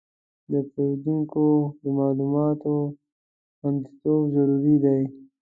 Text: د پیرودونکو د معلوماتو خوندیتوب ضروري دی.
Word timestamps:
د 0.51 0.53
پیرودونکو 0.71 1.45
د 1.81 1.85
معلوماتو 1.97 2.73
خوندیتوب 3.57 4.21
ضروري 4.35 4.75
دی. 4.85 5.01